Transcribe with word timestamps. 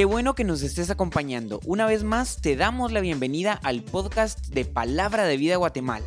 Qué 0.00 0.06
bueno 0.06 0.34
que 0.34 0.44
nos 0.44 0.62
estés 0.62 0.88
acompañando. 0.88 1.60
Una 1.66 1.84
vez 1.84 2.04
más 2.04 2.40
te 2.40 2.56
damos 2.56 2.90
la 2.90 3.00
bienvenida 3.00 3.52
al 3.52 3.82
podcast 3.82 4.46
de 4.46 4.64
Palabra 4.64 5.26
de 5.26 5.36
Vida 5.36 5.56
Guatemala. 5.56 6.06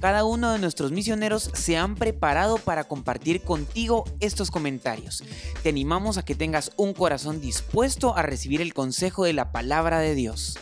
Cada 0.00 0.24
uno 0.24 0.50
de 0.50 0.58
nuestros 0.58 0.92
misioneros 0.92 1.50
se 1.52 1.76
han 1.76 1.94
preparado 1.94 2.56
para 2.56 2.84
compartir 2.84 3.42
contigo 3.42 4.04
estos 4.20 4.50
comentarios. 4.50 5.22
Te 5.62 5.68
animamos 5.68 6.16
a 6.16 6.24
que 6.24 6.34
tengas 6.34 6.72
un 6.78 6.94
corazón 6.94 7.42
dispuesto 7.42 8.16
a 8.16 8.22
recibir 8.22 8.62
el 8.62 8.72
consejo 8.72 9.24
de 9.24 9.34
la 9.34 9.52
palabra 9.52 9.98
de 9.98 10.14
Dios. 10.14 10.58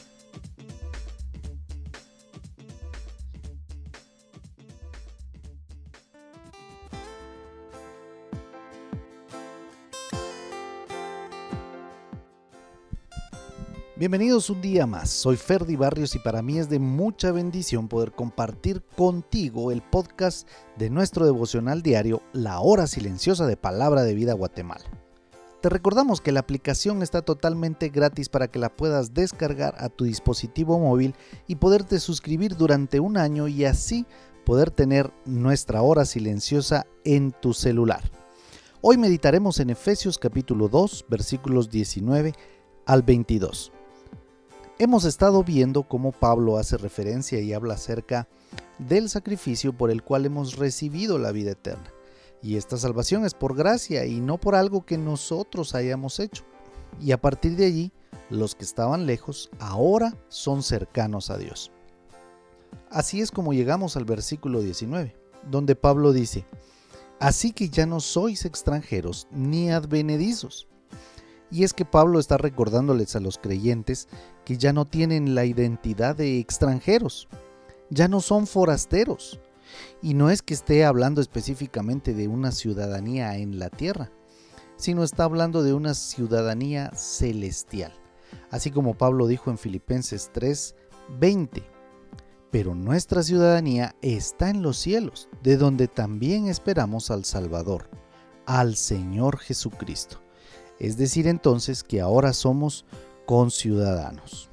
Bienvenidos 14.03 14.51
un 14.51 14.61
día 14.61 14.85
más, 14.85 15.11
soy 15.11 15.37
Ferdi 15.37 15.77
Barrios 15.77 16.17
y 16.17 16.19
para 16.19 16.43
mí 16.43 16.59
es 16.59 16.69
de 16.69 16.81
mucha 16.81 17.31
bendición 17.31 17.87
poder 17.87 18.11
compartir 18.11 18.83
contigo 18.97 19.71
el 19.71 19.81
podcast 19.81 20.49
de 20.77 20.91
nuestro 20.91 21.25
devocional 21.25 21.83
diario 21.83 22.21
La 22.33 22.59
Hora 22.59 22.89
Silenciosa 22.89 23.47
de 23.47 23.57
Palabra 23.57 24.03
de 24.03 24.17
Vida 24.17 24.33
Guatemala. 24.33 24.83
Te 25.61 25.69
recordamos 25.69 26.21
que 26.21 26.33
la 26.33 26.41
aplicación 26.41 27.01
está 27.01 27.23
totalmente 27.23 27.91
gratis 27.91 28.29
para 28.29 28.49
que 28.49 28.59
la 28.59 28.75
puedas 28.75 29.15
descargar 29.15 29.77
a 29.79 29.89
tu 29.89 30.03
dispositivo 30.03 30.81
móvil 30.81 31.15
y 31.47 31.55
poderte 31.55 32.01
suscribir 32.01 32.57
durante 32.57 32.99
un 32.99 33.17
año 33.17 33.47
y 33.47 33.67
así 33.67 34.05
poder 34.45 34.73
tener 34.73 35.13
nuestra 35.27 35.81
hora 35.83 36.07
silenciosa 36.07 36.89
en 37.05 37.31
tu 37.31 37.55
celular. 37.55 38.03
Hoy 38.81 38.97
meditaremos 38.97 39.61
en 39.61 39.71
Efesios 39.71 40.19
capítulo 40.19 40.67
2 40.67 41.05
versículos 41.09 41.71
19 41.71 42.33
al 42.85 43.03
22. 43.03 43.71
Hemos 44.83 45.05
estado 45.05 45.45
viendo 45.45 45.85
cómo 45.85 46.11
Pablo 46.11 46.59
hace 46.59 46.77
referencia 46.77 47.41
y 47.41 47.53
habla 47.53 47.75
acerca 47.75 48.27
del 48.81 49.09
sacrificio 49.09 49.73
por 49.73 49.93
el 49.93 50.03
cual 50.03 50.27
hemos 50.27 50.57
recibido 50.57 51.21
la 51.21 51.31
vida 51.31 51.53
eterna. 51.53 51.89
Y 52.43 52.57
esta 52.57 52.77
salvación 52.77 53.25
es 53.25 53.33
por 53.33 53.55
gracia 53.55 54.07
y 54.07 54.19
no 54.19 54.39
por 54.39 54.57
algo 54.57 54.85
que 54.85 54.99
nosotros 54.99 55.77
hayamos 55.77 56.19
hecho. 56.19 56.43
Y 57.01 57.13
a 57.13 57.21
partir 57.21 57.55
de 57.55 57.67
allí, 57.67 57.93
los 58.29 58.57
que 58.57 58.65
estaban 58.65 59.07
lejos 59.07 59.51
ahora 59.61 60.17
son 60.27 60.65
cercanos 60.65 61.31
a 61.31 61.39
Dios. 61.39 61.71
Así 62.91 63.21
es 63.21 63.31
como 63.31 63.53
llegamos 63.53 63.97
al 63.97 64.05
versículo 64.05 64.63
19, 64.63 65.15
donde 65.49 65.77
Pablo 65.77 66.13
dice, 66.13 66.45
Así 67.21 67.53
que 67.53 67.69
ya 67.69 67.87
no 67.87 68.01
sois 68.01 68.45
extranjeros 68.45 69.29
ni 69.31 69.71
advenedizos 69.71 70.67
y 71.53 71.65
es 71.65 71.75
que 71.75 71.85
Pablo 71.85 72.19
está 72.19 72.39
recordándoles 72.39 73.15
a 73.15 73.21
los 73.21 73.37
creyentes 73.37 74.09
que 74.47 74.57
ya 74.57 74.73
no 74.73 74.87
tienen 74.87 75.35
la 75.35 75.45
identidad 75.45 76.17
de 76.17 76.39
extranjeros, 76.39 77.29
ya 77.91 78.09
no 78.09 78.23
son 78.23 78.47
forasteros. 78.47 79.39
Y 80.01 80.15
no 80.15 80.31
es 80.31 80.41
que 80.43 80.55
esté 80.55 80.85
hablando 80.85 81.21
específicamente 81.21 82.15
de 82.15 82.27
una 82.27 82.53
ciudadanía 82.53 83.37
en 83.37 83.59
la 83.59 83.69
tierra, 83.69 84.11
sino 84.77 85.05
está 85.05 85.25
hablando 85.25 85.63
de 85.63 85.75
una 85.75 85.93
ciudadanía 85.95 86.91
celestial. 86.95 87.93
Así 88.51 88.71
como 88.71 88.97
Pablo 88.97 89.27
dijo 89.27 89.51
en 89.51 89.59
Filipenses 89.59 90.31
3, 90.33 90.75
20. 91.21 91.63
Pero 92.51 92.75
nuestra 92.75 93.23
ciudadanía 93.23 93.95
está 94.01 94.49
en 94.51 94.63
los 94.63 94.79
cielos, 94.79 95.29
de 95.43 95.59
donde 95.59 95.89
también 95.89 96.49
esperamos 96.49 97.11
al 97.11 97.25
Salvador, 97.25 97.89
al 98.47 98.77
Señor 98.77 99.39
Jesucristo 99.39 100.22
es 100.83 100.97
decir 100.97 101.29
entonces 101.29 101.85
que 101.85 102.01
ahora 102.01 102.33
somos 102.33 102.85
conciudadanos. 103.25 104.51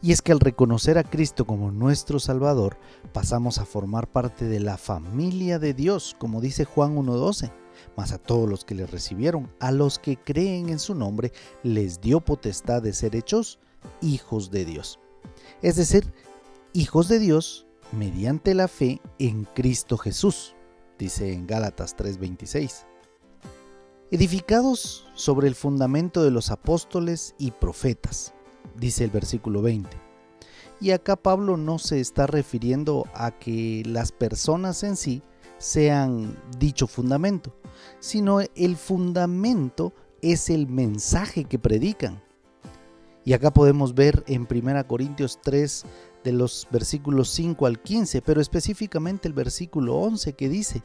Y 0.00 0.12
es 0.12 0.22
que 0.22 0.30
al 0.30 0.38
reconocer 0.38 0.98
a 0.98 1.02
Cristo 1.02 1.46
como 1.46 1.72
nuestro 1.72 2.20
Salvador, 2.20 2.76
pasamos 3.12 3.58
a 3.58 3.64
formar 3.64 4.06
parte 4.06 4.44
de 4.44 4.60
la 4.60 4.76
familia 4.76 5.58
de 5.58 5.74
Dios, 5.74 6.14
como 6.18 6.40
dice 6.40 6.64
Juan 6.64 6.94
1.12. 6.96 7.50
Mas 7.96 8.12
a 8.12 8.18
todos 8.18 8.48
los 8.48 8.64
que 8.64 8.76
le 8.76 8.86
recibieron, 8.86 9.52
a 9.58 9.72
los 9.72 9.98
que 9.98 10.16
creen 10.16 10.68
en 10.68 10.78
su 10.78 10.94
nombre, 10.94 11.32
les 11.64 12.00
dio 12.00 12.20
potestad 12.20 12.80
de 12.80 12.92
ser 12.92 13.16
hechos 13.16 13.58
hijos 14.00 14.52
de 14.52 14.64
Dios. 14.64 15.00
Es 15.60 15.74
decir, 15.74 16.12
hijos 16.72 17.08
de 17.08 17.18
Dios 17.18 17.66
mediante 17.90 18.54
la 18.54 18.68
fe 18.68 19.00
en 19.18 19.44
Cristo 19.54 19.98
Jesús, 19.98 20.54
dice 20.98 21.32
en 21.32 21.48
Gálatas 21.48 21.96
3:26 21.96 22.93
edificados 24.10 25.06
sobre 25.14 25.48
el 25.48 25.54
fundamento 25.54 26.22
de 26.22 26.30
los 26.30 26.50
apóstoles 26.50 27.34
y 27.38 27.50
profetas, 27.50 28.34
dice 28.76 29.04
el 29.04 29.10
versículo 29.10 29.62
20. 29.62 29.88
Y 30.80 30.90
acá 30.90 31.16
Pablo 31.16 31.56
no 31.56 31.78
se 31.78 32.00
está 32.00 32.26
refiriendo 32.26 33.06
a 33.14 33.30
que 33.30 33.82
las 33.86 34.12
personas 34.12 34.82
en 34.82 34.96
sí 34.96 35.22
sean 35.58 36.36
dicho 36.58 36.86
fundamento, 36.86 37.56
sino 38.00 38.40
el 38.40 38.76
fundamento 38.76 39.94
es 40.20 40.50
el 40.50 40.66
mensaje 40.66 41.44
que 41.44 41.58
predican. 41.58 42.22
Y 43.24 43.32
acá 43.32 43.52
podemos 43.52 43.94
ver 43.94 44.22
en 44.26 44.46
1 44.50 44.86
Corintios 44.86 45.38
3 45.42 45.86
de 46.24 46.32
los 46.32 46.66
versículos 46.70 47.30
5 47.30 47.66
al 47.66 47.80
15, 47.80 48.20
pero 48.22 48.40
específicamente 48.40 49.28
el 49.28 49.34
versículo 49.34 49.96
11 49.96 50.34
que 50.34 50.48
dice, 50.48 50.82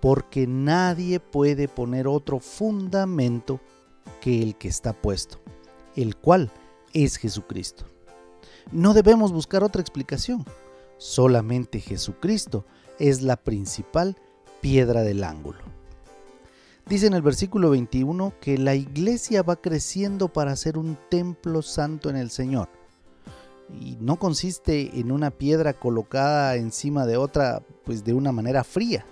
porque 0.00 0.46
nadie 0.46 1.20
puede 1.20 1.68
poner 1.68 2.06
otro 2.06 2.40
fundamento 2.40 3.60
que 4.20 4.42
el 4.42 4.56
que 4.56 4.68
está 4.68 4.92
puesto, 4.92 5.38
el 5.94 6.16
cual 6.16 6.50
es 6.92 7.16
Jesucristo. 7.16 7.84
No 8.72 8.94
debemos 8.94 9.32
buscar 9.32 9.62
otra 9.62 9.80
explicación, 9.80 10.44
solamente 10.98 11.80
Jesucristo 11.80 12.64
es 12.98 13.22
la 13.22 13.36
principal 13.36 14.16
piedra 14.60 15.02
del 15.02 15.24
ángulo. 15.24 15.60
Dice 16.88 17.06
en 17.08 17.14
el 17.14 17.22
versículo 17.22 17.70
21 17.70 18.34
que 18.40 18.58
la 18.58 18.76
iglesia 18.76 19.42
va 19.42 19.56
creciendo 19.56 20.28
para 20.32 20.54
ser 20.54 20.78
un 20.78 20.96
templo 21.10 21.62
santo 21.62 22.10
en 22.10 22.16
el 22.16 22.30
Señor. 22.30 22.68
Y 23.80 23.96
no 24.00 24.20
consiste 24.20 25.00
en 25.00 25.10
una 25.10 25.32
piedra 25.32 25.72
colocada 25.72 26.54
encima 26.54 27.04
de 27.04 27.16
otra 27.16 27.62
pues 27.84 28.04
de 28.04 28.14
una 28.14 28.30
manera 28.30 28.62
fría, 28.62 29.04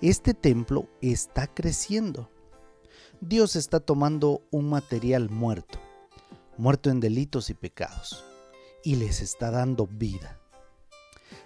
este 0.00 0.32
templo 0.32 0.88
está 1.02 1.48
creciendo. 1.48 2.30
Dios 3.20 3.56
está 3.56 3.80
tomando 3.80 4.42
un 4.52 4.70
material 4.70 5.28
muerto, 5.28 5.80
muerto 6.56 6.90
en 6.90 7.00
delitos 7.00 7.50
y 7.50 7.54
pecados, 7.54 8.24
y 8.84 8.94
les 8.94 9.20
está 9.20 9.50
dando 9.50 9.88
vida. 9.88 10.38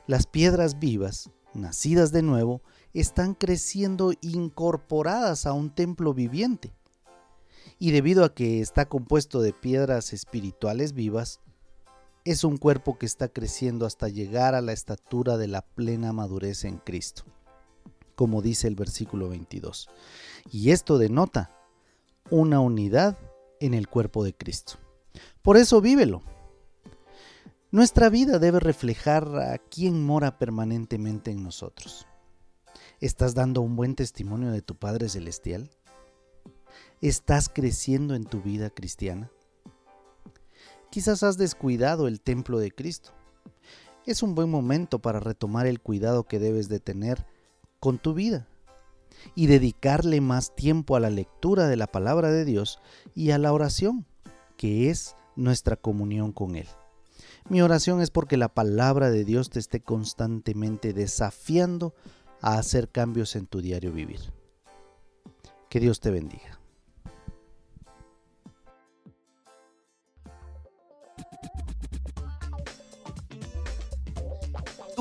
Las 0.06 0.26
piedras 0.26 0.78
vivas, 0.78 1.30
nacidas 1.54 2.12
de 2.12 2.20
nuevo, 2.20 2.60
están 2.92 3.34
creciendo 3.34 4.12
incorporadas 4.20 5.46
a 5.46 5.54
un 5.54 5.70
templo 5.70 6.12
viviente. 6.12 6.74
Y 7.78 7.92
debido 7.92 8.22
a 8.22 8.34
que 8.34 8.60
está 8.60 8.86
compuesto 8.86 9.41
de 9.41 9.54
piedras 9.54 10.12
espirituales 10.12 10.92
vivas, 10.92 11.41
es 12.26 12.44
un 12.44 12.58
cuerpo 12.58 12.98
que 12.98 13.06
está 13.06 13.28
creciendo 13.28 13.86
hasta 13.86 14.08
llegar 14.08 14.54
a 14.54 14.60
la 14.60 14.72
estatura 14.74 15.38
de 15.38 15.48
la 15.48 15.62
plena 15.62 16.12
madurez 16.12 16.64
en 16.64 16.76
Cristo 16.76 17.24
como 18.22 18.41
dice 18.41 18.69
el 18.69 18.77
versículo 18.77 19.31
22. 19.31 19.88
Y 20.53 20.71
esto 20.71 20.97
denota 20.97 21.50
una 22.31 22.60
unidad 22.60 23.19
en 23.59 23.75
el 23.75 23.88
cuerpo 23.88 24.22
de 24.22 24.33
Cristo. 24.33 24.75
Por 25.43 25.56
eso 25.56 25.81
vívelo. 25.81 26.22
Nuestra 27.72 28.10
vida 28.10 28.38
debe 28.38 28.60
reflejar 28.60 29.27
a 29.41 29.59
quien 29.59 30.06
mora 30.06 30.38
permanentemente 30.38 31.33
en 31.33 31.42
nosotros. 31.42 32.07
¿Estás 33.01 33.34
dando 33.34 33.60
un 33.60 33.74
buen 33.74 33.97
testimonio 33.97 34.53
de 34.53 34.63
tu 34.63 34.77
Padre 34.77 35.09
Celestial? 35.09 35.72
¿Estás 37.01 37.48
creciendo 37.48 38.15
en 38.15 38.22
tu 38.22 38.41
vida 38.41 38.71
cristiana? 38.71 39.33
Quizás 40.91 41.25
has 41.25 41.39
descuidado 41.39 42.07
el 42.07 42.21
templo 42.21 42.60
de 42.60 42.71
Cristo. 42.71 43.10
Es 44.07 44.22
un 44.22 44.36
buen 44.36 44.48
momento 44.48 45.01
para 45.01 45.18
retomar 45.18 45.66
el 45.66 45.80
cuidado 45.80 46.22
que 46.22 46.39
debes 46.39 46.68
de 46.68 46.78
tener 46.78 47.27
con 47.82 47.98
tu 47.98 48.14
vida 48.14 48.46
y 49.34 49.48
dedicarle 49.48 50.20
más 50.20 50.54
tiempo 50.54 50.94
a 50.94 51.00
la 51.00 51.10
lectura 51.10 51.66
de 51.66 51.76
la 51.76 51.88
palabra 51.88 52.30
de 52.30 52.44
Dios 52.44 52.78
y 53.16 53.32
a 53.32 53.38
la 53.38 53.52
oración, 53.52 54.06
que 54.56 54.88
es 54.88 55.16
nuestra 55.34 55.74
comunión 55.74 56.30
con 56.30 56.54
Él. 56.54 56.68
Mi 57.48 57.60
oración 57.60 58.00
es 58.00 58.10
porque 58.10 58.36
la 58.36 58.54
palabra 58.54 59.10
de 59.10 59.24
Dios 59.24 59.50
te 59.50 59.58
esté 59.58 59.80
constantemente 59.80 60.92
desafiando 60.92 61.92
a 62.40 62.56
hacer 62.56 62.88
cambios 62.88 63.34
en 63.34 63.48
tu 63.48 63.60
diario 63.60 63.92
vivir. 63.92 64.20
Que 65.68 65.80
Dios 65.80 65.98
te 65.98 66.12
bendiga. 66.12 66.61